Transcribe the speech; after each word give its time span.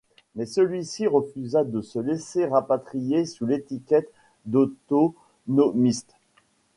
Mais 0.33 0.47
celui-ci 0.47 1.05
refusa 1.05 1.63
de 1.63 1.79
se 1.81 1.99
laisser 1.99 2.47
rapatrier 2.47 3.27
sous 3.27 3.45
l'étiquette 3.45 4.11
d'autonomiste. 4.47 6.15